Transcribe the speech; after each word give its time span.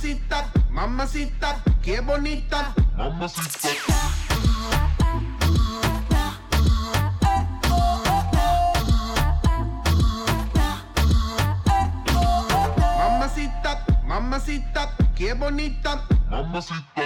Mamacita, 0.00 0.50
mamacita, 0.70 1.62
qué 1.82 2.00
bonita. 2.00 2.72
Mamacita. 2.96 3.68
mamacita, 14.06 14.96
qué 15.14 15.34
bonita. 15.34 16.02
Mamacita. 16.30 16.99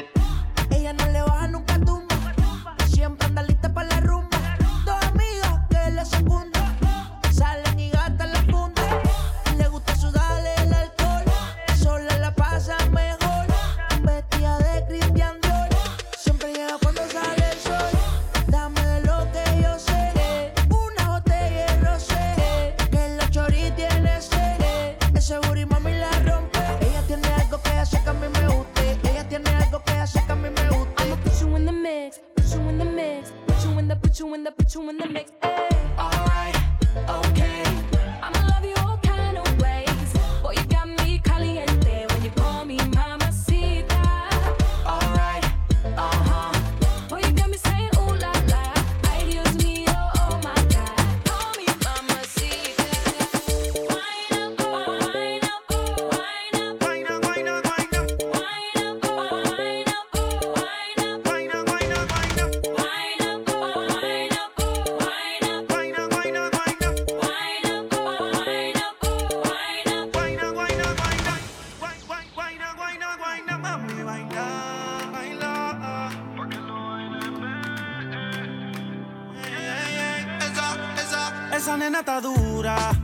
gata 82.04 82.20
dura. 82.20 83.03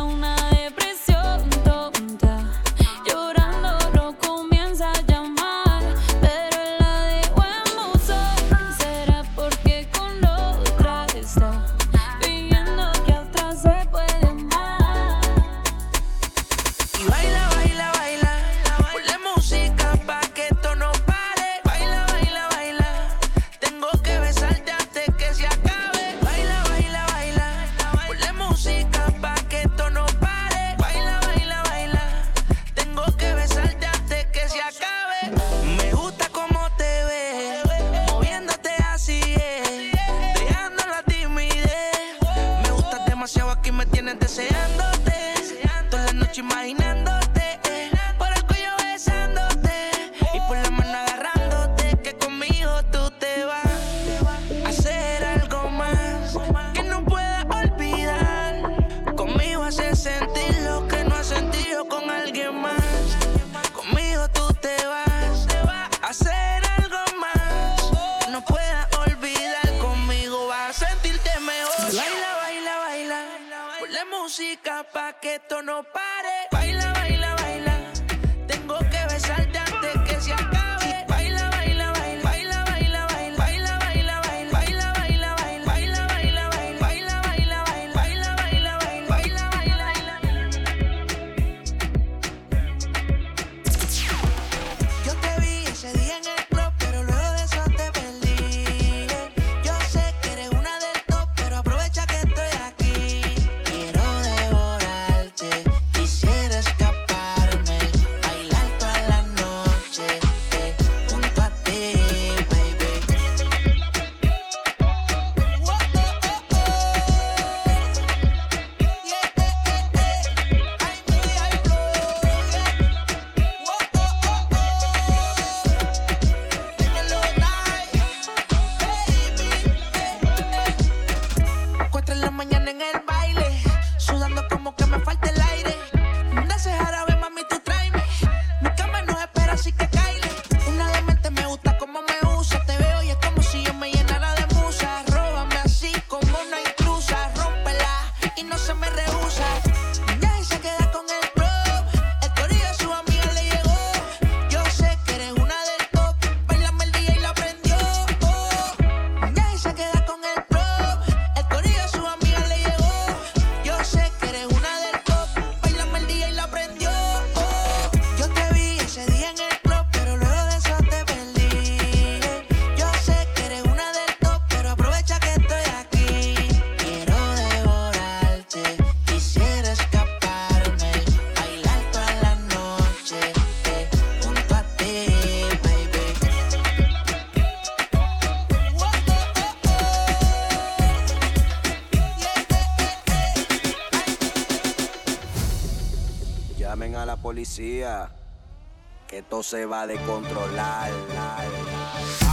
que 197.55 199.17
esto 199.17 199.43
se 199.43 199.65
va 199.65 199.85
de 199.85 199.95
controlar. 200.05 200.89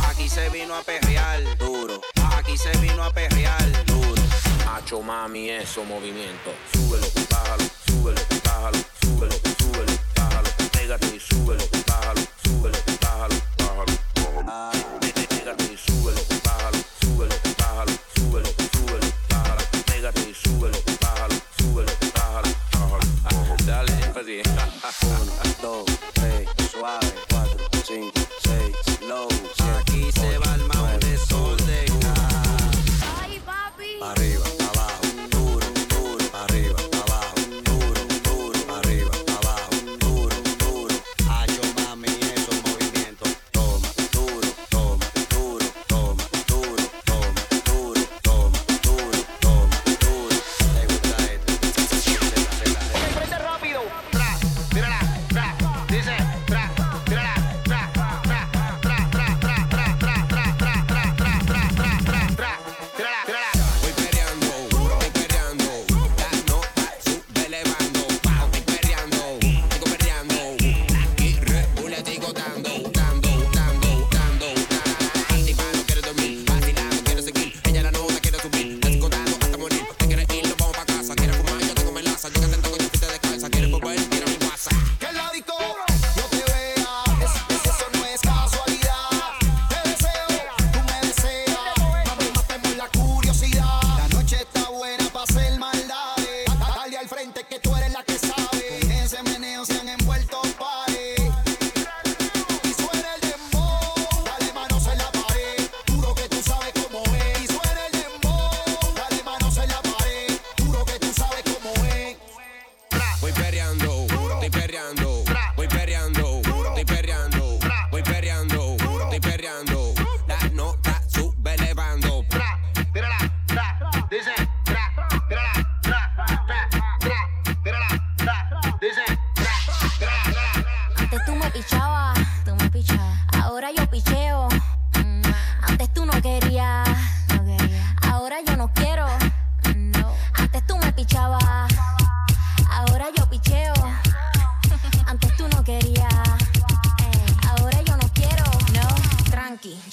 Aquí 0.09 0.29
se 0.29 0.49
vino 0.51 0.75
a 0.77 0.83
perrear 0.83 1.41
duro, 1.59 2.01
aquí 2.37 2.57
se 2.57 2.71
vino 2.79 3.03
a 3.03 3.13
perrear 3.13 3.85
duro. 3.87 4.23
Hacho 4.73 5.03
mami, 5.03 5.51
eso 5.51 5.85
movimiento, 5.85 6.53
súbelo. 6.73 7.18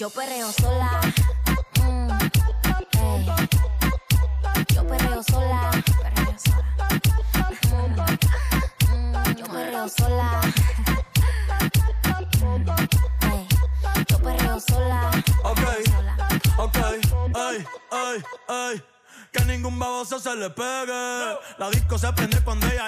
Yo 0.06 0.12
perreo 0.12 0.52
sola. 0.52 1.02
Mm. 1.82 2.10
Yo 4.72 4.88
perreo 4.88 5.24
sola. 5.24 5.72
Perreo 6.04 6.36
sola. 6.46 8.06
Mm. 8.92 9.36
Yo 9.36 9.46
perreo 9.48 9.90
sola. 9.90 10.42
Yo 14.08 14.18
perreo 14.20 14.60
sola. 14.60 15.12
Ok, 15.44 15.60
ok, 16.60 16.78
ay, 17.34 17.66
ay, 17.90 18.24
ay. 18.48 18.84
Que 19.32 19.44
ningún 19.46 19.80
baboso 19.80 20.20
se 20.20 20.36
le 20.36 20.52
pegue. 20.52 21.36
La 21.58 21.72
disco 21.72 21.98
se 21.98 22.14
prende 22.14 22.40
cuando 22.42 22.68
ella 22.68 22.88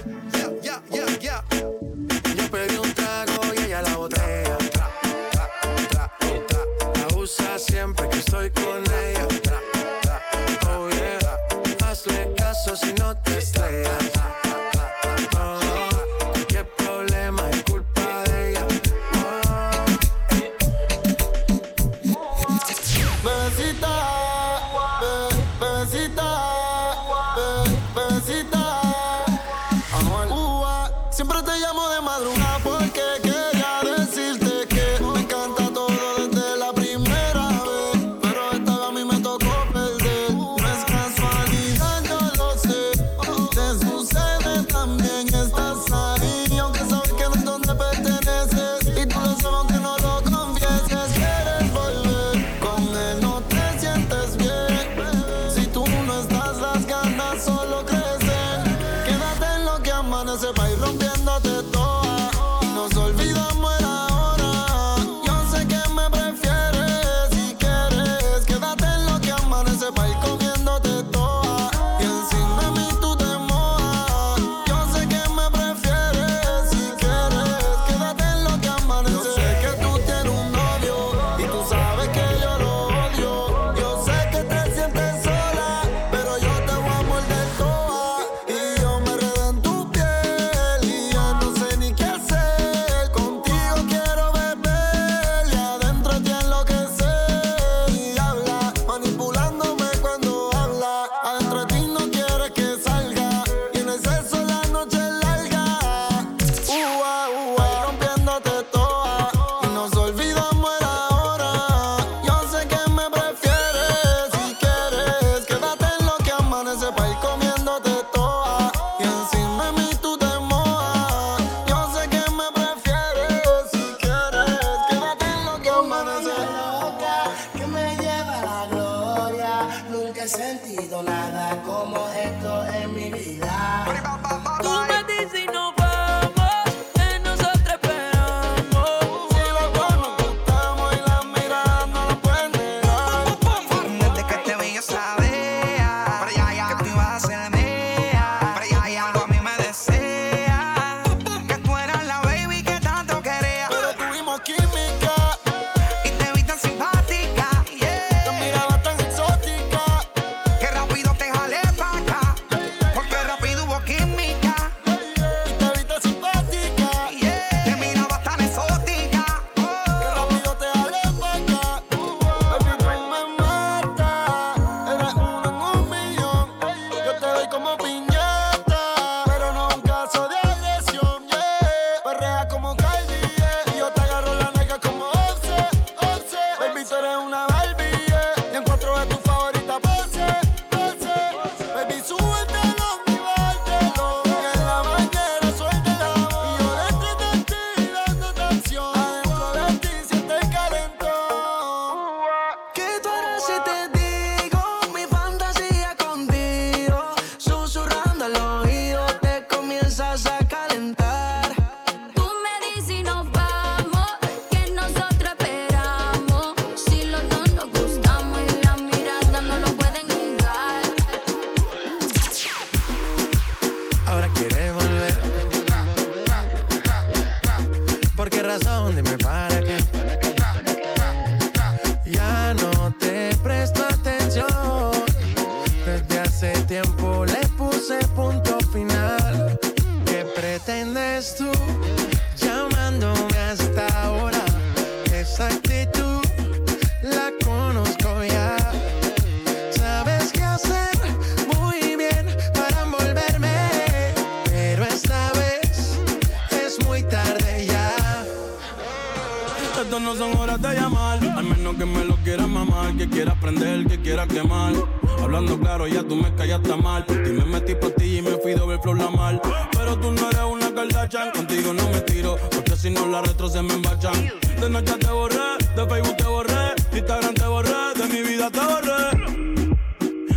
Hablando 265.19 265.59
claro, 265.59 265.87
ya 265.87 266.03
tú 266.03 266.15
me 266.15 266.33
callaste 266.35 266.75
mal. 266.75 267.05
y 267.09 267.29
me 267.29 267.45
metí 267.45 267.75
pa' 267.75 267.89
ti 267.91 268.17
y 268.17 268.21
me 268.21 268.31
fui 268.37 268.53
doble 268.53 268.79
flow 268.79 268.95
la 268.95 269.09
mal. 269.09 269.41
Pero 269.71 269.97
tú 269.97 270.11
no 270.11 270.29
eres 270.29 270.43
una 270.43 270.73
Kardashian, 270.73 271.31
contigo 271.31 271.73
no 271.73 271.89
me 271.89 272.01
tiro, 272.01 272.37
porque 272.51 272.75
si 272.75 272.89
no 272.89 273.05
la 273.07 273.21
retro 273.21 273.49
se 273.49 273.61
me 273.61 273.73
embachan. 273.73 274.31
De 274.59 274.69
Nacha 274.69 274.97
te 274.97 275.11
borré, 275.11 275.57
de 275.75 275.87
Facebook 275.87 276.17
te 276.17 276.23
borré, 276.23 276.75
de 276.91 276.97
Instagram 276.97 277.33
te 277.33 277.45
borré, 277.45 277.93
de 277.95 278.07
mi 278.07 278.27
vida 278.27 278.49
te 278.49 278.59
borré. 278.59 278.91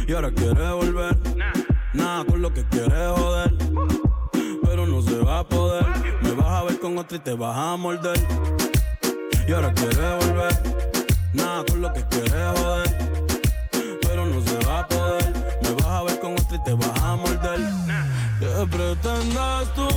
Y 0.06 0.12
ahora 0.12 0.30
quieres 0.30 0.70
volver, 0.70 1.16
nada 1.92 2.24
con 2.24 2.42
lo 2.42 2.52
que 2.52 2.64
quieres 2.68 3.10
joder. 3.16 3.54
Pero 4.62 4.87
no 4.87 5.02
se 5.02 5.16
va 5.18 5.40
a 5.40 5.48
poder, 5.48 5.84
me 6.22 6.32
vas 6.32 6.46
a 6.46 6.64
ver 6.64 6.78
con 6.78 6.98
otro 6.98 7.16
y 7.16 7.20
te 7.20 7.32
vas 7.34 7.56
a 7.56 7.76
morder. 7.76 8.18
Y 9.48 9.52
ahora 9.52 9.72
quieres 9.72 10.26
volver, 10.26 10.62
nada 11.32 11.64
con 11.64 11.80
lo 11.80 11.92
que 11.92 12.02
quieres 12.08 12.58
joder 12.58 13.33
a 14.74 14.87
poder. 14.87 15.32
Me 15.62 15.70
vas 15.74 15.87
a 15.87 16.02
ver 16.02 16.20
con 16.20 16.32
otra 16.32 16.56
y 16.56 16.64
te 16.64 16.74
vas 16.74 17.02
a 17.02 17.16
morder. 17.16 17.60
¿Qué 18.40 18.66
pretendas 18.70 19.74
tú 19.74 19.88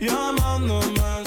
llamándome? 0.00 1.23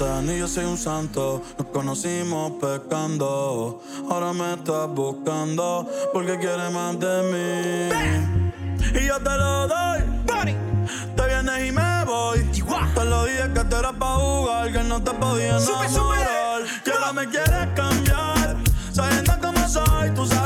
Ni 0.00 0.38
yo 0.38 0.46
soy 0.46 0.64
un 0.64 0.78
santo, 0.78 1.42
nos 1.58 1.66
conocimos 1.68 2.52
pecando. 2.60 3.82
Ahora 4.08 4.32
me 4.32 4.54
estás 4.54 4.88
buscando 4.90 5.88
porque 6.12 6.38
quieres 6.38 6.70
más 6.70 7.00
de 7.00 7.22
mí. 7.32 7.90
Y 8.94 9.06
yo 9.08 9.18
te 9.18 9.30
lo 9.30 9.66
doy, 9.66 10.00
te 11.16 11.26
vienes 11.26 11.68
y 11.68 11.72
me 11.72 12.04
voy. 12.04 12.38
Te 12.94 13.04
lo 13.04 13.24
dije 13.24 13.50
que 13.52 13.64
te 13.64 13.76
eras 13.76 13.94
pa' 13.98 14.14
jugar, 14.14 14.72
que 14.72 14.84
no 14.84 15.02
te 15.02 15.10
podía 15.14 15.56
enamorar. 15.58 16.62
Que 16.84 16.92
ahora 16.92 17.12
me 17.12 17.26
quieres 17.26 17.66
cambiar, 17.74 18.56
sabiendo 18.92 19.32
cómo 19.42 19.68
soy, 19.68 20.10
tú 20.14 20.26
sabes. 20.26 20.37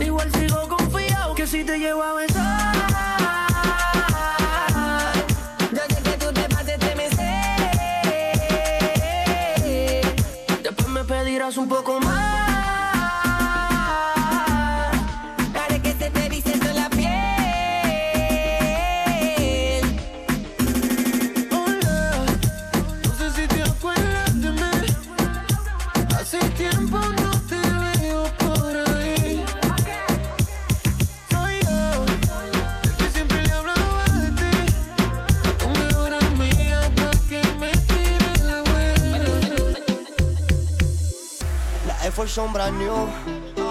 Igual 0.00 0.32
sigo 0.32 0.68
confiado 0.68 1.34
que 1.34 1.46
si 1.46 1.64
te 1.64 1.78
llevo 1.78 2.02
a. 2.02 2.29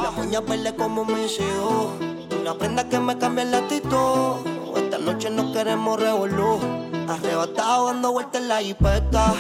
La 0.04 0.12
moña 0.12 0.40
verde 0.40 0.74
como 0.76 1.04
mis 1.04 1.40
hijos. 1.40 1.88
Una 2.40 2.54
prenda 2.54 2.88
que 2.88 3.00
me 3.00 3.18
cambie 3.18 3.44
la 3.46 3.58
actitud. 3.58 4.48
Esta 4.78 4.98
noche 4.98 5.30
no 5.30 5.52
queremos 5.52 6.00
revolú. 6.00 6.60
Arrebatado 7.08 7.88
dando 7.88 8.14
vueltas 8.14 8.42
en 8.42 8.48
la 8.48 8.62
hipeta. 8.62 9.34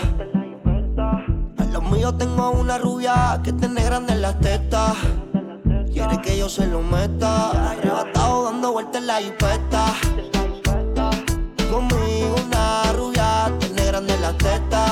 A 1.57 1.63
los 1.71 1.83
míos 1.83 2.17
tengo 2.17 2.51
una 2.51 2.77
rubia 2.77 3.39
que 3.43 3.53
tiene 3.53 3.81
grandes 3.83 4.17
las 4.17 4.39
tetas. 4.41 4.97
Quiere 5.93 6.21
que 6.21 6.37
yo 6.37 6.49
se 6.49 6.67
lo 6.67 6.81
meta. 6.81 7.71
Arrebatado 7.71 8.45
dando 8.45 8.73
vueltas 8.73 9.01
en 9.01 9.07
la 9.07 9.21
hipeta. 9.21 9.85
Conmigo 11.71 12.35
una 12.45 12.91
rubia 12.93 13.51
tiene 13.59 13.85
grandes 13.85 14.19
las 14.19 14.37
tetas 14.37 14.88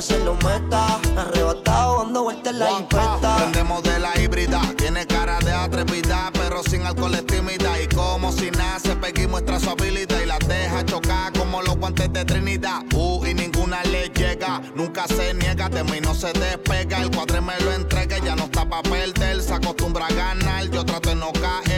que 0.00 0.06
se 0.06 0.18
lo 0.24 0.34
meta. 0.34 0.98
Arrebatado 1.16 2.04
dando 2.04 2.22
vueltas 2.24 2.52
en 2.52 2.58
la 2.58 2.70
infesta. 2.72 3.36
Prendemos 3.36 3.82
de 3.82 3.98
la 3.98 4.18
híbrida, 4.18 4.60
tiene 4.76 5.06
cara 5.06 5.38
de 5.40 5.52
atrevida, 5.52 6.30
pero 6.32 6.62
sin 6.62 6.82
alcohol 6.82 7.14
es 7.14 7.26
tímida. 7.26 7.80
Y 7.80 7.86
como 7.88 8.32
si 8.32 8.50
nace, 8.50 8.96
Peggy 8.96 9.26
muestra 9.26 9.60
su 9.60 9.70
habilidad 9.70 10.20
y 10.22 10.26
la 10.26 10.38
deja 10.38 10.84
chocar 10.84 11.32
como 11.32 11.62
los 11.62 11.76
guantes 11.76 12.12
de 12.12 12.24
Trinidad. 12.24 12.82
Uh, 12.94 13.24
y 13.26 13.34
ninguna 13.34 13.82
le 13.84 14.08
llega, 14.08 14.62
nunca 14.74 15.06
se 15.06 15.34
niega, 15.34 15.68
de 15.68 15.84
mí 15.84 16.00
no 16.00 16.14
se 16.14 16.32
despega. 16.32 17.02
El 17.02 17.10
cuadre 17.10 17.40
me 17.40 17.58
lo 17.60 17.72
entrega, 17.72 18.18
ya 18.18 18.36
no 18.36 18.44
está 18.44 18.68
pa' 18.68 18.82
perder, 18.82 19.42
se 19.42 19.54
acostumbra 19.54 20.06
a 20.06 20.12
ganar. 20.12 20.64
Yo 20.70 20.84
trato 20.84 21.10
de 21.10 21.16
no 21.16 21.32
caer, 21.32 21.69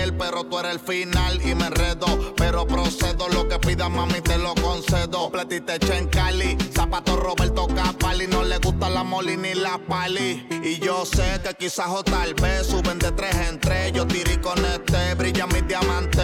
tú 0.53 0.59
eres 0.59 0.72
el 0.72 0.80
final 0.80 1.40
y 1.42 1.55
me 1.55 1.66
enredo. 1.66 2.34
Pero 2.36 2.66
procedo, 2.66 3.26
lo 3.30 3.48
que 3.48 3.59
pida 3.59 3.88
mami 3.88 4.20
te 4.20 4.36
lo 4.36 4.55
concedo. 4.55 5.30
Platiste 5.30 5.78
en 5.96 6.09
Cali, 6.09 6.59
zapato 6.74 7.16
Roberto 7.16 7.66
Capali, 7.68 8.26
no 8.26 8.44
le 8.44 8.59
gusta 8.59 8.90
la 8.90 9.03
moli 9.03 9.38
ni 9.38 9.55
la 9.55 9.78
pali. 9.78 10.46
Y 10.62 10.78
yo 10.78 11.07
sé 11.07 11.40
que 11.42 11.55
quizás 11.55 11.88
o 11.88 12.05
tal 12.05 12.34
vez 12.34 12.66
suben 12.66 12.98
de 12.98 13.12
tres 13.12 13.34
en 13.48 13.59
tres. 13.61 13.92
Yo 13.92 14.07
tiré 14.07 14.38
con 14.42 14.59
este, 14.66 15.14
brilla 15.14 15.46
mi 15.46 15.62
diamante. 15.62 16.22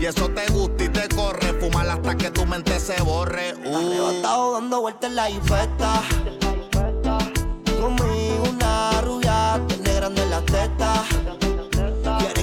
Y 0.00 0.06
eso 0.06 0.28
te 0.30 0.44
gusta 0.50 0.82
y 0.82 0.88
te 0.88 1.08
corre, 1.14 1.52
fumar 1.60 1.88
hasta 1.88 2.16
que 2.16 2.30
tu 2.30 2.44
mente 2.44 2.80
se 2.80 3.00
borre. 3.02 3.54
Uh. 3.64 3.76
Arrebatado 3.76 4.52
dando 4.54 4.80
vueltas 4.80 5.08
en 5.08 5.16
la 5.16 5.30
infesta. 5.30 6.02
Conmigo 7.80 8.42
una 8.50 9.00
rubia, 9.02 9.60
tiene 9.68 9.94
grande 9.94 10.26
la 10.26 10.40
teta. 10.40 11.04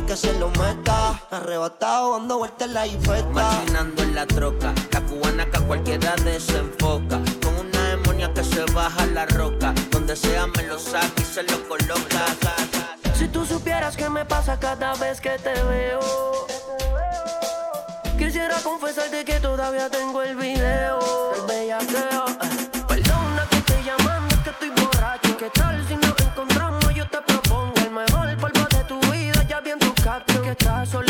Que 0.09 0.17
se 0.17 0.33
lo 0.39 0.49
meta. 0.49 1.21
Arrebatado 1.29 2.13
dando 2.17 2.39
vueltas 2.39 2.67
en 2.67 2.73
la 2.73 2.87
infesta. 2.87 3.29
Machinando 3.29 4.01
en 4.01 4.15
la 4.15 4.25
troca, 4.25 4.73
la 4.91 5.01
cubana 5.01 5.45
que 5.45 5.57
a 5.57 5.61
cualquiera 5.61 6.15
desenfoca. 6.15 7.21
Con 7.43 7.55
una 7.59 7.89
demonia 7.89 8.33
que 8.33 8.43
se 8.43 8.63
baja 8.73 9.05
la 9.05 9.27
roca. 9.27 9.71
Donde 9.91 10.15
sea 10.15 10.47
me 10.47 10.63
lo 10.63 10.79
saca 10.79 11.13
y 11.21 11.23
se 11.23 11.43
lo 11.43 11.61
coloca. 11.69 12.25
Si 13.13 13.27
tú 13.27 13.45
supieras 13.45 13.95
qué 13.95 14.09
me 14.09 14.25
pasa 14.25 14.59
cada 14.59 14.95
vez 14.95 15.21
que 15.21 15.37
te 15.37 15.53
veo. 15.65 15.99
Quisiera 18.17 18.55
confesarte 18.63 19.23
que 19.23 19.39
todavía 19.39 19.91
tengo 19.91 20.23
el 20.23 20.35
video. 20.35 21.35
El 21.35 21.41
bellaqueo. 21.45 22.25
eh. 22.29 22.69
Perdona 22.87 23.45
que 23.47 23.57
estoy 23.57 23.83
llamando, 23.83 24.35
que 24.43 24.49
estoy 24.49 24.69
borracho. 24.71 25.37
¿Qué 25.37 25.51
tal 25.51 25.87
si 25.87 25.95
nos 25.97 26.08
que 30.55 30.85
solita 30.85 31.08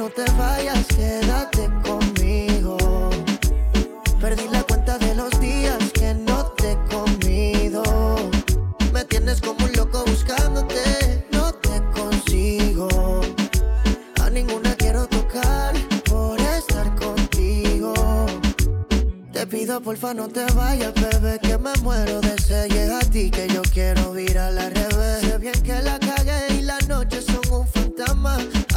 no 0.00 0.08
te 0.08 0.24
vayas, 0.32 0.86
quédate 0.86 1.68
conmigo. 1.82 2.78
Perdí 4.18 4.48
la 4.50 4.62
cuenta 4.62 4.96
de 4.96 5.14
los 5.14 5.38
días 5.38 5.78
que 5.92 6.14
no 6.14 6.46
te 6.56 6.72
he 6.72 6.78
comido. 6.88 7.82
Me 8.94 9.04
tienes 9.04 9.42
como 9.42 9.62
un 9.62 9.72
loco 9.72 10.02
buscándote, 10.06 11.26
no 11.32 11.52
te 11.52 11.82
consigo. 11.92 12.88
A 14.22 14.30
ninguna 14.30 14.74
quiero 14.76 15.06
tocar 15.06 15.74
por 16.04 16.40
estar 16.40 16.94
contigo. 16.96 17.92
Te 19.34 19.46
pido 19.46 19.82
porfa 19.82 20.14
no 20.14 20.28
te 20.28 20.46
vayas, 20.54 20.94
bebé, 20.94 21.38
que 21.40 21.58
me 21.58 21.74
muero 21.82 22.22
de 22.22 22.38
sed. 22.38 22.70
Llega 22.70 23.00
a 23.00 23.10
ti 23.14 23.30
que 23.30 23.48
yo 23.48 23.60
quiero 23.74 24.18
ir 24.18 24.38
a 24.38 24.50
la 24.50 24.70
revés. 24.70 25.20
Sé 25.20 25.36
bien 25.36 25.60
que 25.62 25.82
la 25.82 25.98
cagué 25.98 26.54
y 26.58 26.62
las 26.62 26.88
noches 26.88 27.26
son 27.26 27.60
un 27.60 27.68
fantasma. 27.68 28.38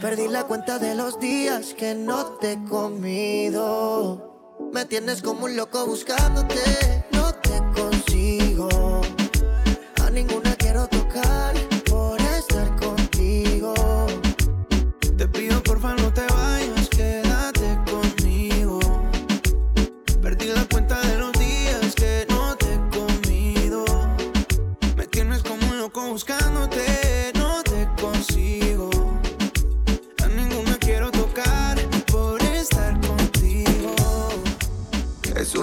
Perdí 0.00 0.28
la 0.28 0.44
cuenta 0.44 0.78
de 0.78 0.94
los 0.94 1.20
días 1.20 1.74
que 1.74 1.94
no 1.94 2.38
te 2.38 2.52
he 2.52 2.64
comido. 2.64 4.58
Me 4.72 4.86
tienes 4.86 5.20
como 5.20 5.44
un 5.44 5.56
loco 5.56 5.86
buscándote, 5.86 6.56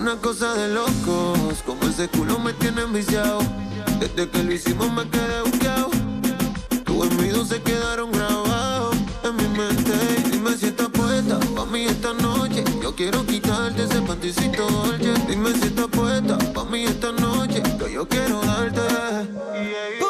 una 0.08 0.22
cosa 0.22 0.54
de 0.54 0.70
locos, 0.70 1.62
como 1.66 1.84
ese 1.84 2.08
culo 2.08 2.40
me 2.40 2.54
tiene 2.54 2.82
enviciado. 2.82 3.40
Desde 4.00 4.30
que 4.30 4.42
lo 4.42 4.54
hicimos 4.54 4.90
me 4.94 5.04
quedé 5.10 5.42
buqueado. 5.42 5.90
Tus 6.86 7.08
envidios 7.08 7.50
se 7.50 7.62
quedaron 7.62 8.14
grabados 8.14 8.96
en 9.26 9.36
mi 9.36 9.48
mente. 9.50 9.92
Dime 10.32 10.56
si 10.56 10.68
estás 10.68 10.88
puesta 10.92 11.38
pa' 11.54 11.66
mí 11.66 11.88
esta 11.88 12.14
noche. 12.14 12.64
Yo 12.82 12.96
quiero 12.96 13.26
quitarte 13.26 13.84
ese 13.84 14.02
panticito 14.02 14.70
dolce. 14.70 15.14
Dime 15.28 15.52
si 15.52 15.68
estás 15.68 15.88
puesta 15.88 16.38
pa' 16.54 16.64
mí 16.64 16.86
esta 16.86 17.12
noche. 17.12 17.62
Que 17.78 17.92
yo 17.92 18.08
quiero 18.08 18.40
darte. 18.44 20.07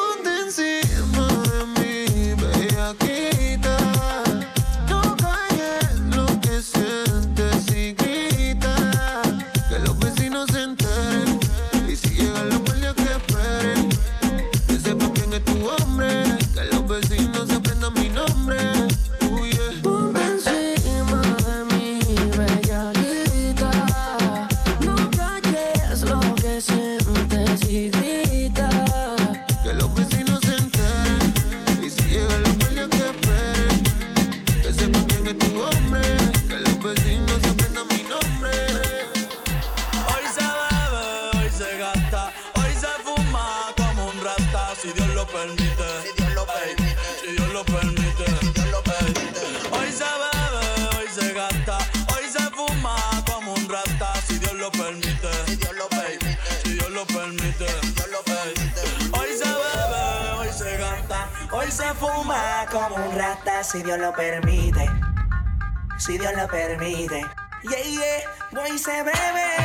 si 66.08 66.16
Dios 66.16 66.32
lo 66.34 66.48
permite. 66.48 67.20
Yeah, 67.64 67.82
yeah, 67.82 68.22
voy 68.52 68.70
y 68.74 68.78
se 68.78 69.02
bebe. 69.02 69.57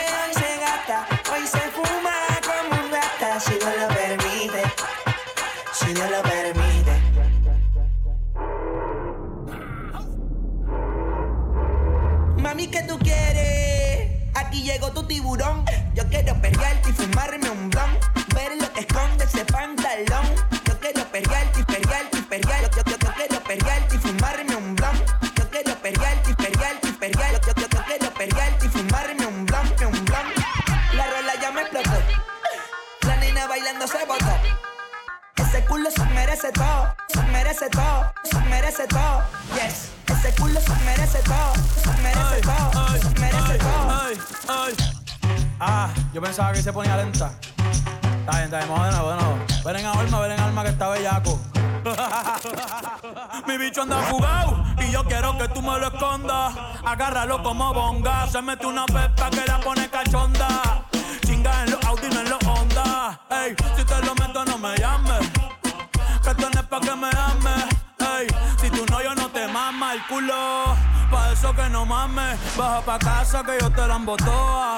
que 71.51 71.69
no 71.69 71.85
mames. 71.85 72.39
Baja 72.55 72.81
pa' 72.81 72.99
casa 72.99 73.43
que 73.43 73.57
yo 73.59 73.69
te 73.69 73.85
la 73.87 73.95
embotoa. 73.95 74.75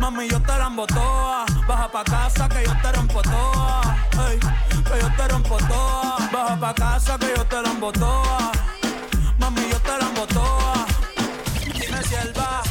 Mami, 0.00 0.28
yo 0.28 0.40
te 0.40 0.58
la 0.58 0.66
embotoa. 0.66 1.44
Baja 1.68 1.88
pa' 1.88 2.04
casa 2.04 2.48
que 2.48 2.64
yo 2.64 2.72
te 2.82 2.92
rompo 2.92 3.22
toa. 3.22 3.96
Que 4.10 4.98
yo 5.00 5.08
te 5.16 5.28
rompo 5.28 5.56
toa. 5.68 6.16
Baja 6.32 6.56
pa' 6.58 6.74
casa 6.74 7.18
que 7.18 7.32
yo 7.36 7.44
te 7.44 7.62
la 7.62 7.70
embotoa. 7.70 8.52
Mami, 9.38 9.68
yo 9.70 9.78
te 9.80 9.98
la 9.98 10.06
embotoa. 10.08 10.86
Dime 11.78 12.02
si 12.02 12.14
el 12.14 12.32
va. 12.36 12.62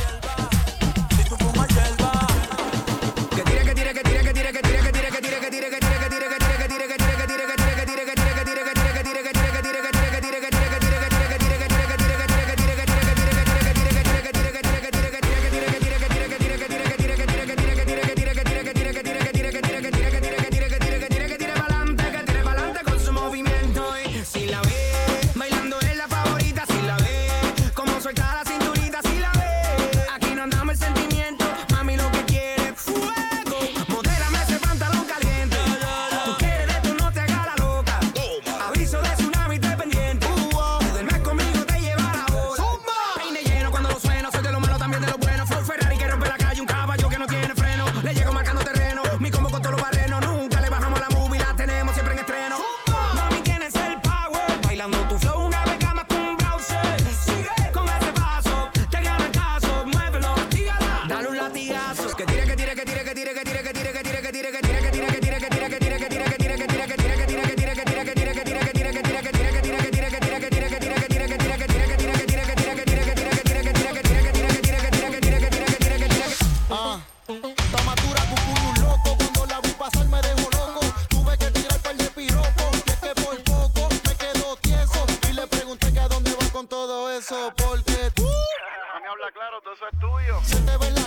soporte. 87.28 87.92
Uh, 88.22 89.02
me 89.02 89.08
habla 89.08 89.32
claro, 89.34 89.62
todo 89.62 89.74
eso 89.74 89.86
es 89.92 90.00
tuyo. 90.00 90.40
Se 90.44 90.56
te 90.62 90.78
ve 90.78 90.92
la 90.92 91.07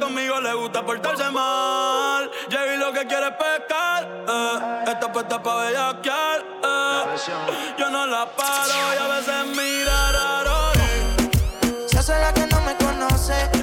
conmigo 0.00 0.40
le 0.40 0.54
gusta 0.54 0.84
portarse 0.84 1.30
mal. 1.30 2.30
Llegué 2.48 2.76
lo 2.78 2.92
que 2.92 3.06
quiere 3.06 3.28
es 3.28 3.34
pescar. 3.34 4.08
Eh. 4.28 4.84
Esta 4.88 5.12
puesta 5.12 5.42
pa' 5.42 5.56
bellaquear. 5.56 6.40
Eh. 6.64 7.16
Yo 7.78 7.90
no 7.90 8.06
la 8.06 8.26
paro 8.26 8.74
y 8.94 8.98
a 8.98 9.06
veces 9.16 9.46
mira 9.56 10.12
raro. 10.12 10.72
Eh. 10.74 11.86
Se 11.86 11.98
hace 11.98 12.18
la 12.18 12.32
que 12.32 12.46
no 12.46 12.60
me 12.62 12.74
conoce. 12.76 13.59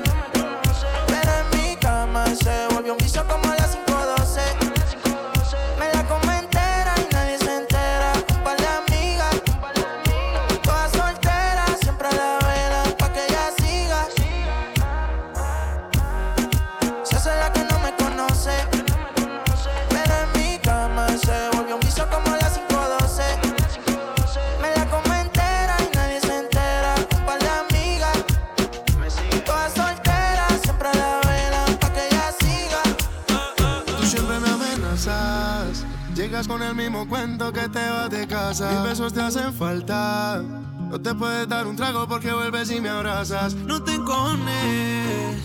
cuento 37.08 37.52
que 37.52 37.68
te 37.70 37.90
vas 37.90 38.10
de 38.10 38.28
casa. 38.28 38.70
Mis 38.72 38.84
besos 38.90 39.14
te 39.14 39.22
hacen 39.22 39.54
falta. 39.54 40.42
No 40.90 41.00
te 41.00 41.14
puedes 41.14 41.48
dar 41.48 41.68
un 41.68 41.76
trago 41.76 42.08
porque 42.08 42.32
vuelves 42.32 42.72
y 42.72 42.80
me 42.80 42.90
abrazas. 42.90 43.56
No 43.56 43.84
te 43.84 43.94
encones. 43.94 45.38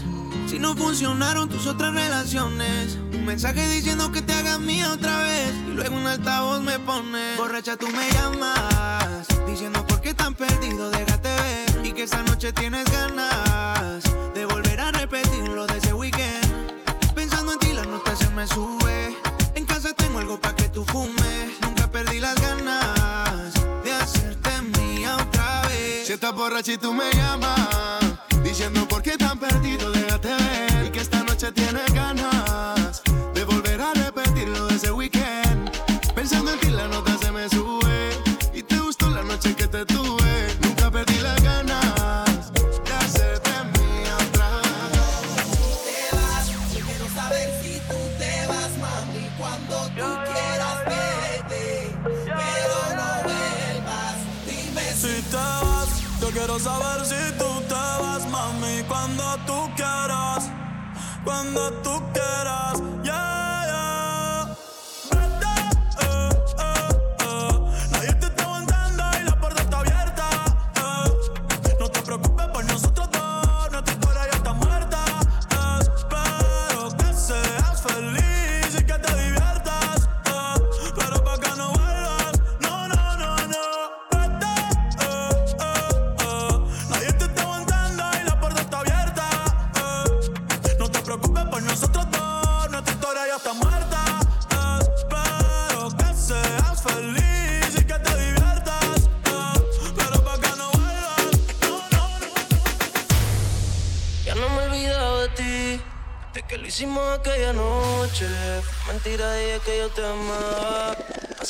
Si 0.47 0.59
no 0.59 0.77
funcionaron 0.77 1.49
tus 1.49 1.67
otras 1.67 1.95
relaciones. 1.95 2.99
Un 3.13 3.25
mensaje 3.25 3.69
diciendo 3.69 4.13
que 4.13 4.23
te 4.23 4.33
hagas 4.33 4.61
mía 4.61 4.93
otra 4.93 5.23
vez. 5.23 5.53
Y 5.69 5.75
luego 5.75 5.97
un 5.97 6.07
altavoz 6.07 6.61
me 6.61 6.79
pone. 6.79 7.37
Borracha, 7.37 7.77
tú 7.77 7.89
me 7.89 8.09
llamas. 8.13 9.27
Diciendo 9.47 9.85
por 9.87 10.01
qué 10.01 10.15
tan 10.15 10.35
perdido, 10.35 10.91
déjate 10.91 11.29
ver. 11.29 11.87
Y 11.87 11.93
que 11.93 12.05
esta 12.05 12.23
noche 12.23 12.53
tienes 12.53 12.85
ganas 12.91 14.03
de 14.35 14.47
volver 14.47 14.81
a 14.81 14.93
repetir 14.93 15.49
lo 15.49 15.67
de 15.67 15.79
ese 15.79 15.93
weekend. 15.93 16.73
Pensando 17.15 17.53
en 17.53 17.59
ti, 17.59 17.73
la 17.73 17.85
nota 17.85 18.15
se 18.15 18.31
me 18.31 18.47
sube 18.47 19.17
casa 19.73 19.95
tengo 19.95 20.19
algo 20.19 20.39
pa' 20.39 20.55
que 20.55 20.69
tú 20.69 20.85
fumes. 20.85 21.61
Nunca 21.63 21.87
perdí 21.91 22.21
las 22.21 22.35
ganas 22.41 23.55
de 23.85 23.93
hacerte 23.93 24.51
mía 24.77 25.17
otra 25.17 25.63
vez. 25.69 26.07
Si 26.07 26.13
estás 26.13 26.35
borracha 26.35 26.73
y 26.73 26.79
tú 26.79 26.93
me 26.93 27.11
llamas, 27.13 28.01
diciendo 28.45 28.87
por 28.87 29.03
qué 29.03 29.17
tan 29.17 29.39
perdido, 29.39 29.91
déjate 29.91 30.29
ver. 30.29 30.87
Y 30.87 30.91
que 30.91 31.01
esta 31.01 31.23
noche 31.23 31.51
tienes 31.53 31.91
ganas 31.95 32.42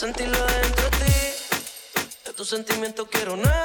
sentirlo 0.02 0.36
dentro 0.46 0.90
de 0.90 0.96
ti. 0.96 1.14
De 2.24 2.32
tus 2.32 2.48
sentimientos 2.48 3.06
quiero 3.08 3.36
nada. 3.36 3.61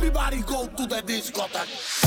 Everybody 0.00 0.42
go 0.42 0.64
to 0.76 0.86
the 0.86 1.02
discotheque. 1.02 1.97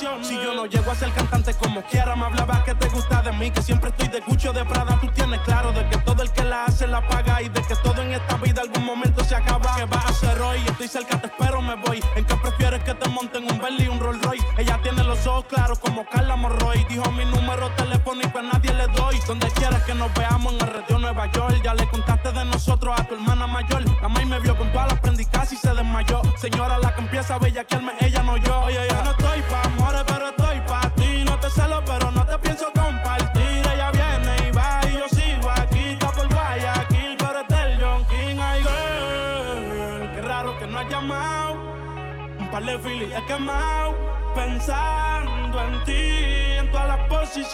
Si 0.00 0.34
yo 0.34 0.54
no 0.54 0.64
llego 0.64 0.90
a 0.90 0.94
ser 0.94 1.12
cantante 1.12 1.52
como 1.52 1.82
quiera, 1.82 2.16
me 2.16 2.24
hablaba 2.24 2.59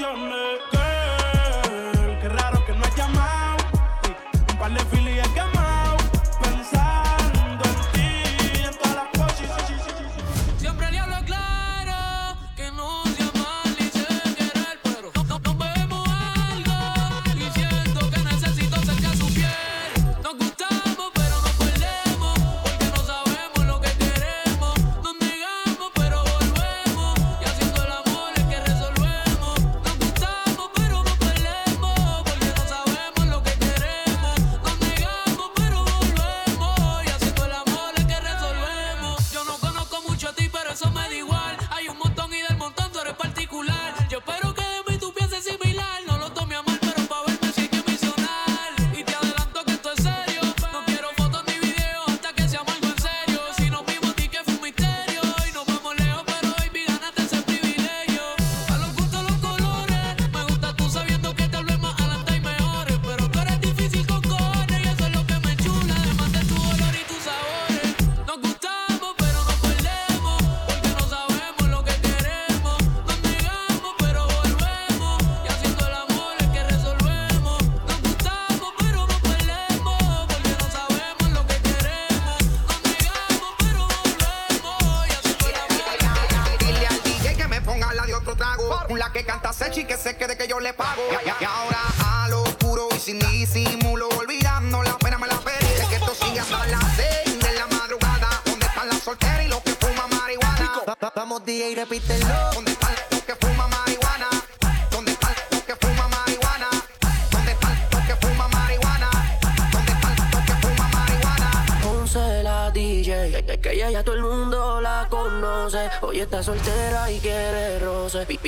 Johnny. 0.07 0.66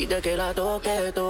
pide 0.09 0.22
que 0.22 0.36
la 0.36 0.54
toque, 0.54 1.12
toque. 1.12 1.28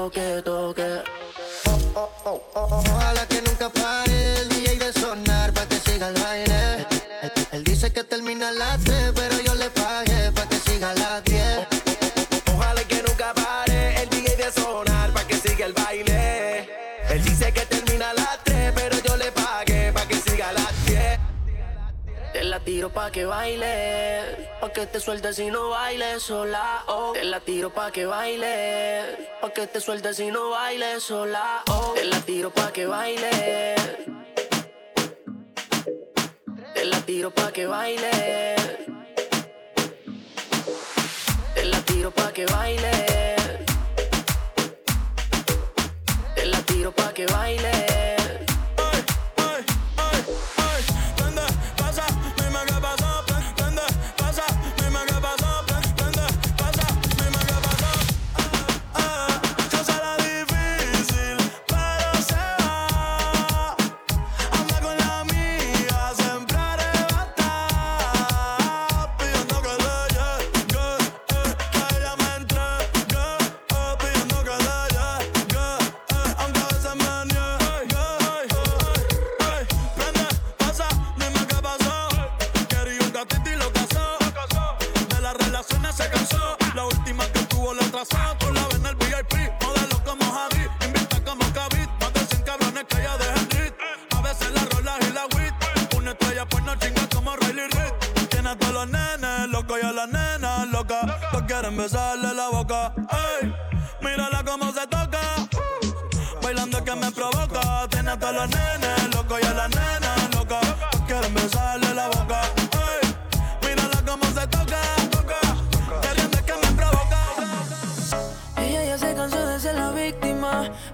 pa' 22.99 23.13
que 23.13 23.25
baile, 23.27 23.75
pa' 24.61 24.73
que 24.73 24.85
te 24.87 24.99
sueltes 24.99 25.37
si 25.37 25.47
no 25.53 25.69
bailes 25.71 26.21
sola, 26.21 26.83
oh. 26.89 27.13
Te 27.13 27.23
la 27.23 27.39
tiro 27.39 27.71
pa' 27.71 27.93
que 27.93 28.05
baile, 28.07 28.55
pa' 29.41 29.53
que 29.53 29.69
te 29.69 29.81
sueltes 29.81 30.17
si 30.17 30.33
no 30.33 30.51
bailes 30.51 31.05
sola, 31.05 31.63
oh. 31.71 31.93
Te 31.95 32.05
la 32.05 32.21
tiro 32.29 32.51
pa' 32.51 32.73
que 32.73 32.87
baile. 32.87 33.31
Te 36.75 36.85
la 36.93 37.01
tiro 37.07 37.31
pa' 37.31 37.53
que 37.53 37.67
baile. 37.67 38.13
Te 41.55 41.65
la 41.73 41.81
tiro 41.91 42.11
pa' 42.11 42.33
que 42.33 42.47
baile. 42.47 42.95
Te 46.35 46.47
la 46.47 46.61
tiro 46.63 46.91
pa' 46.91 47.13
que 47.13 47.27
baile 47.27 47.78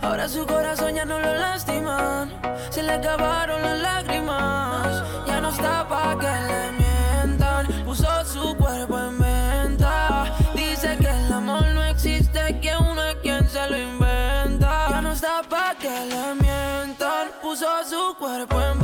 Ahora 0.04 0.28
su 0.28 0.46
corazón 0.46 0.94
ya 0.94 1.06
no 1.06 1.18
lo 1.18 1.34
lastiman. 1.34 2.30
Se 2.68 2.82
le 2.82 2.92
acabaron 2.92 3.62
las 3.62 3.80
lágrimas. 3.80 5.02
Ya 5.26 5.40
no 5.40 5.48
está 5.48 5.88
pa' 5.88 6.18
que 6.18 6.26
le 6.26 6.62
mientan. 6.82 7.66
Puso 7.86 8.06
su 8.26 8.54
cuerpo 8.54 8.98
en 8.98 9.18
venta. 9.18 10.26
Dice 10.54 10.98
que 10.98 11.08
el 11.08 11.32
amor 11.32 11.64
no 11.72 11.82
existe, 11.84 12.60
que 12.60 12.76
uno 12.76 13.02
es 13.02 13.14
quien 13.22 13.48
se 13.48 13.66
lo 13.70 13.78
inventa. 13.78 14.90
Ya 14.90 15.00
no 15.00 15.12
está 15.12 15.42
pa' 15.48 15.74
que 15.80 15.88
le 15.88 16.34
mientan. 16.34 17.28
Puso 17.40 17.66
su 17.88 18.14
cuerpo 18.18 18.60
en 18.60 18.78
venta. 18.78 18.83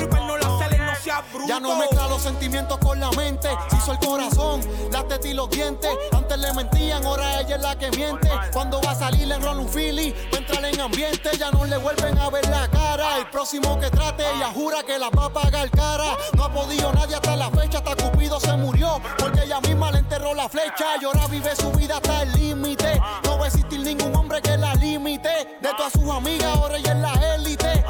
ya 1.47 1.59
no 1.59 1.75
mezcla 1.75 2.07
los 2.07 2.21
sentimientos 2.21 2.77
con 2.77 2.99
la 2.99 3.11
mente. 3.11 3.49
Se 3.69 3.75
hizo 3.75 3.91
el 3.91 3.99
corazón, 3.99 4.61
las 4.91 5.07
tetas 5.07 5.25
y 5.25 5.33
los 5.33 5.49
dientes. 5.49 5.89
Antes 6.11 6.37
le 6.37 6.53
mentían, 6.53 7.05
ahora 7.05 7.41
ella 7.41 7.55
es 7.55 7.61
la 7.61 7.77
que 7.77 7.91
miente. 7.91 8.29
Cuando 8.53 8.81
va 8.81 8.91
a 8.91 8.95
salir 8.95 9.27
le 9.27 9.35
enrola 9.35 9.59
un 9.59 9.69
fili, 9.69 10.15
entra 10.31 10.69
en 10.69 10.79
ambiente. 10.79 11.37
Ya 11.37 11.51
no 11.51 11.65
le 11.65 11.77
vuelven 11.77 12.17
a 12.17 12.29
ver 12.29 12.47
la 12.49 12.67
cara. 12.69 13.17
El 13.17 13.27
próximo 13.27 13.79
que 13.79 13.89
trate, 13.89 14.23
ella 14.35 14.51
jura 14.53 14.83
que 14.83 14.97
la 14.97 15.09
va 15.09 15.25
a 15.25 15.29
pagar 15.33 15.69
cara. 15.71 16.17
No 16.33 16.45
ha 16.45 16.53
podido 16.53 16.91
nadie 16.93 17.15
hasta 17.15 17.35
la 17.35 17.49
fecha, 17.49 17.79
hasta 17.79 17.95
Cupido 17.95 18.39
se 18.39 18.55
murió. 18.55 19.01
Porque 19.17 19.43
ella 19.43 19.59
misma 19.61 19.91
le 19.91 19.99
enterró 19.99 20.33
la 20.33 20.47
flecha. 20.47 20.85
Y 21.01 21.05
ahora 21.05 21.27
vive 21.27 21.55
su 21.55 21.71
vida 21.71 21.97
hasta 21.97 22.23
el 22.23 22.31
límite. 22.33 23.01
No 23.23 23.37
va 23.37 23.45
a 23.45 23.47
existir 23.47 23.79
ningún 23.79 24.15
hombre 24.15 24.41
que 24.41 24.57
la 24.57 24.73
limite. 24.75 25.57
De 25.61 25.69
todas 25.75 25.91
sus 25.93 26.09
amigas, 26.09 26.55
ahora 26.55 26.77
ella 26.77 26.93
es 26.93 26.99
la 26.99 27.35
élite. 27.35 27.80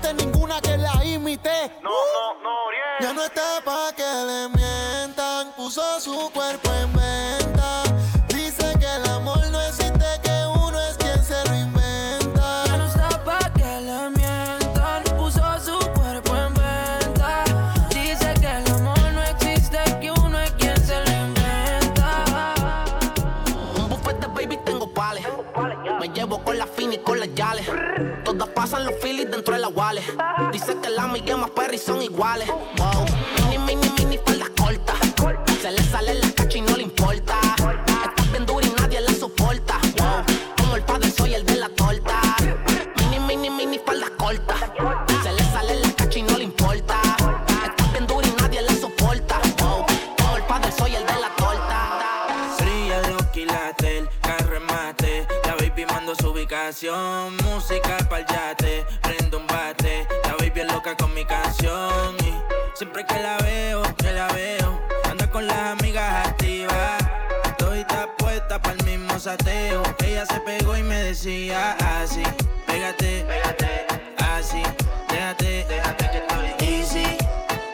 Existe 0.00 0.24
ninguna 0.24 0.60
que 0.62 0.78
la 0.78 1.04
imite. 1.04 1.72
No, 1.82 1.90
no, 1.90 2.42
no, 2.42 2.50
Ya 3.00 3.12
no 3.12 3.22
está 3.22 3.60
pa' 3.62 3.92
que 3.94 4.02
le 4.02 4.48
mientan. 4.48 5.52
Puso 5.56 6.00
su 6.00 6.30
cuerpo 6.32 6.69
Me 25.98 26.08
llevo 26.08 26.44
con 26.44 26.58
la 26.58 26.66
fina 26.66 26.94
y 26.94 26.98
con 26.98 27.18
las 27.18 27.34
yales. 27.34 27.66
Todas 28.22 28.48
pasan 28.50 28.84
los 28.84 28.94
feelings 29.00 29.30
dentro 29.30 29.54
de 29.54 29.60
la 29.60 29.68
wallet. 29.68 30.04
Dice 30.52 30.76
que 30.82 30.90
la 30.90 31.04
amiga 31.04 31.36
más 31.38 31.50
perry 31.50 31.78
son 31.78 32.02
iguales. 32.02 32.48
Wow. 32.76 33.06
Mini, 33.48 33.58
mini, 33.58 33.90
mini, 33.98 34.18
falda 34.18 34.46
corta. 34.56 34.94
Se 35.62 35.70
le 35.70 35.82
sale 35.84 36.14
la 36.14 36.30
cacha 36.32 36.58
ubicación. 56.80 57.36
Música 57.44 57.98
pa'l 58.08 58.24
yate, 58.26 58.84
prendo 59.02 59.38
un 59.38 59.46
bate. 59.46 60.06
La 60.24 60.34
baby 60.36 60.60
es 60.60 60.72
loca 60.72 60.96
con 60.96 61.12
mi 61.14 61.24
canción. 61.24 62.16
Y 62.24 62.76
siempre 62.76 63.04
que 63.04 63.18
la 63.20 63.36
veo, 63.38 63.82
que 63.96 64.12
la 64.12 64.28
veo, 64.28 64.80
anda 65.10 65.30
con 65.30 65.46
las 65.46 65.80
amigas 65.80 66.28
activas. 66.28 67.02
Estoy 67.44 67.84
puesta 68.18 68.60
pa'l 68.60 68.82
mismo 68.84 69.18
sateo. 69.18 69.82
Ella 70.04 70.26
se 70.26 70.40
pegó 70.40 70.76
y 70.76 70.82
me 70.82 70.96
decía 71.02 71.76
así: 72.00 72.22
Pégate, 72.66 73.24
pégate, 73.24 73.86
así, 74.18 74.62
déjate, 75.08 75.66
déjate 75.68 76.10
que 76.10 76.18
estoy 76.18 76.68
easy. 76.68 77.18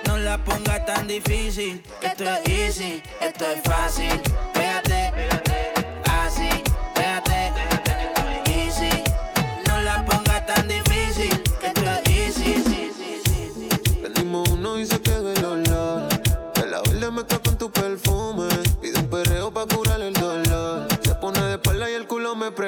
No 0.06 0.18
la 0.18 0.38
ponga 0.38 0.84
tan 0.84 1.06
difícil. 1.06 1.82
Esto 2.02 2.24
es 2.24 2.48
easy, 2.48 3.02
esto 3.20 3.46
es 3.50 3.62
fácil. 3.62 4.20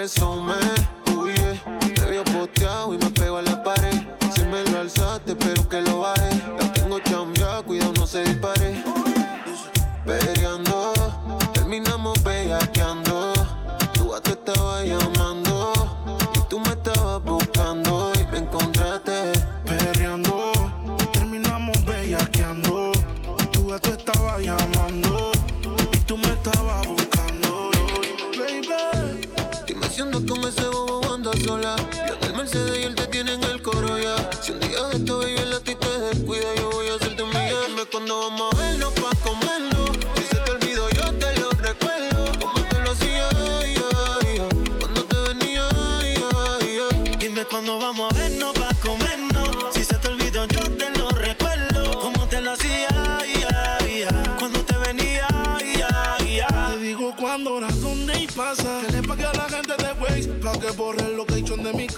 Culo 0.09 0.68
Dime 38.09 38.17
cuándo 38.17 38.31
vamos 38.31 38.55
a 38.55 38.57
vernos 38.57 38.93
pa' 38.95 39.15
comernos. 39.23 39.91
Si 40.17 40.23
se 40.25 40.37
te 40.37 40.51
olvidó, 40.53 40.89
yo 40.89 41.13
te 41.13 41.39
lo 41.39 41.51
recuerdo. 41.51 42.33
Como 42.41 42.65
te 42.65 42.79
lo 42.81 42.93
hacía, 42.93 43.29
cuando 44.81 45.05
te 45.05 45.17
venía. 45.29 45.69
Dime 47.19 47.45
cuándo 47.45 47.79
vamos 47.79 48.11
a 48.11 48.15
vernos 48.17 48.55
pa' 48.55 48.75
comernos. 48.81 49.75
Si 49.75 49.85
se 49.85 49.95
te 49.97 50.09
olvidó, 50.09 50.47
yo 50.47 50.71
te 50.71 50.91
lo 50.99 51.11
recuerdo. 51.11 52.01
Como 52.01 52.27
te 52.29 52.41
lo 52.41 52.53
hacía, 52.53 52.89
cuando 54.39 54.61
te 54.65 54.79
venía, 54.79 55.29
te 55.59 56.79
digo 56.79 57.15
cuándo, 57.15 57.57
hora, 57.57 57.69
dónde 57.83 58.21
y 58.21 58.27
pasa. 58.27 58.81
Que 58.87 58.93
le 58.93 59.03
pague 59.03 59.27
a 59.27 59.35
la 59.35 59.49
gente 59.51 59.75
de 59.77 59.93
Waze 60.01 60.29
pa' 60.43 60.59
que 60.59 60.71
borre 60.71 61.05
el 61.05 61.17
location 61.17 61.27
de 61.27 61.27
mi 61.27 61.28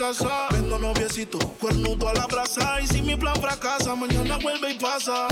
casa. 0.00 0.48
Vendo 0.50 0.78
noviecito, 0.78 1.38
cuernudo 1.60 2.08
a 2.08 2.14
la 2.14 2.26
brasa. 2.26 2.80
Y 2.80 2.86
si 2.86 3.02
mi 3.02 3.16
plan 3.16 3.36
fracasa, 3.36 3.94
mañana 3.94 4.38
vuelve 4.38 4.70
y 4.70 4.78
pasa. 4.78 5.28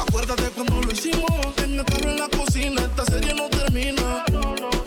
Acuérdate 0.00 0.50
cuando 0.56 0.80
lo 0.82 0.90
hicimos. 0.90 1.30
En 1.62 1.78
el 1.78 1.84
carro 1.84 2.10
en 2.10 2.18
la 2.18 2.28
cocina, 2.28 2.82
esta 2.82 3.04
serie 3.04 3.32
no 3.34 3.48
termina. 3.48 4.24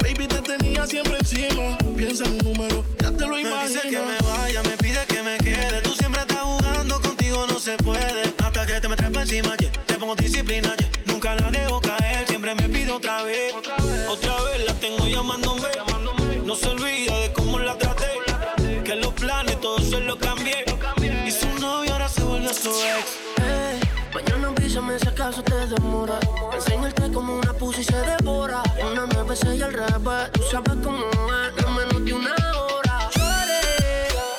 Baby, 0.04 0.28
te 0.28 0.42
tenía 0.42 0.86
siempre 0.86 1.18
encima. 1.18 1.78
Piensa 1.96 2.26
en 2.26 2.34
un 2.34 2.54
número, 2.54 2.84
ya 3.00 3.12
te 3.12 3.26
lo 3.26 3.36
Me 3.36 3.42
imaginas. 3.42 3.70
dice 3.70 3.82
que 3.90 4.00
me 4.00 4.18
vaya, 4.30 4.64
me 4.64 4.78
pide 4.78 5.06
que 5.08 5.24
me 5.24 5.38
quede. 5.38 5.82
Tú 5.82 5.94
siempre 5.94 6.22
estás 6.22 6.42
jugando, 6.42 7.02
contigo 7.02 7.48
no 7.48 7.58
se 7.58 7.78
puede. 7.78 8.34
Hasta 8.44 8.66
que 8.66 8.82
te 8.82 8.88
me 8.90 8.98
trepa 8.98 9.22
encima, 9.22 9.56
yeah. 9.56 9.72
te 9.86 9.94
pongo 9.94 10.16
disciplina. 10.16 10.76
yeah. 10.76 10.90
Nunca 11.06 11.36
la 11.36 11.50
dejo 11.52 11.80
caer, 11.80 12.28
siempre 12.28 12.54
me 12.54 12.68
pide 12.68 12.92
otra 12.92 13.24
vez. 13.24 13.54
Otra 14.10 14.42
vez 14.44 14.66
la 14.68 14.74
tengo 14.74 15.08
llamándome. 15.08 15.70
No 16.46 16.56
se 16.56 16.68
olvida 16.68 17.18
de 17.20 17.32
cómo 17.32 17.60
la 17.60 17.78
cambié. 20.22 20.64
Y 21.28 21.32
su 21.32 21.48
novio 21.60 21.92
ahora 21.94 22.08
se 22.08 22.24
volvió 22.24 22.54
su 22.54 22.70
ex. 22.70 23.20
Mañana 24.14 24.50
avísame 24.50 25.00
si 25.00 25.08
acaso 25.08 25.42
te 25.44 25.56
demora. 25.68 26.20
Enseñarte 26.54 27.12
como 27.12 27.38
una 27.38 27.54
pussy 27.54 27.84
se 27.84 27.96
devora. 27.96 28.62
Una 28.92 29.06
nueve, 29.14 29.36
seis 29.36 29.62
al 29.62 29.74
revés. 29.74 30.32
Tú 30.34 30.42
sabes 30.52 30.74
cómo 30.84 31.00
es, 31.00 31.66
en 31.66 31.76
menos 31.76 32.06
de 32.06 32.14
una 32.14 32.36
hora. 32.60 33.10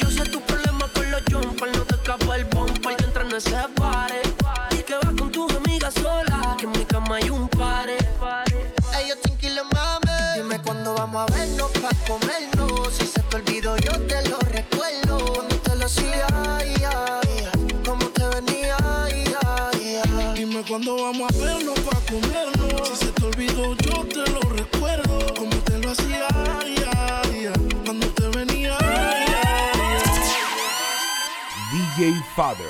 Yo 0.01 0.11
sé 0.11 0.25
tu 0.31 0.41
problema 0.43 0.87
con 0.95 1.11
los 1.11 1.23
jumpers. 1.31 1.77
No 1.77 1.85
te 1.85 1.95
escapa 1.95 2.37
el 2.37 2.45
bumper 2.47 2.97
que 2.97 3.05
entra 3.05 3.23
en 3.23 3.35
ese 3.35 3.57
pare. 3.77 4.23
Y 4.71 4.83
que 4.83 4.95
vas 4.95 5.15
con 5.19 5.31
tus 5.31 5.53
amigas 5.55 5.95
sola. 5.95 6.57
Que 6.59 6.65
en 6.67 6.73
mi 6.73 6.85
cama 6.85 7.17
hay 7.17 7.31
un 7.31 7.49
pare. 7.49 7.97
Ellos 9.03 9.21
tranquilos, 9.23 9.67
mami. 9.73 10.13
Dime 10.37 10.61
cuándo 10.63 10.95
vamos 10.95 11.23
a 11.23 11.35
vernos 11.35 11.71
pa' 11.73 11.91
comernos. 12.07 12.52
Cuándo 20.85 21.03
vamos 21.03 21.31
a 21.31 21.45
vernos 21.45 21.79
pa' 21.81 22.01
comernos. 22.11 22.89
Si 22.89 22.97
se 22.97 23.13
te 23.13 23.25
olvidó, 23.25 23.75
yo 23.77 24.05
te 24.05 24.31
lo 24.31 24.41
recuerdo. 24.41 25.35
Como 25.35 25.57
te 25.65 25.79
lo 25.79 25.91
hacía, 25.91 26.27
ay, 26.61 26.77
ay. 26.97 27.53
Cuando 27.85 28.07
te 28.09 28.29
venía, 28.29 28.77
ay. 28.81 29.27
DJ 31.73 32.15
Father. 32.35 32.67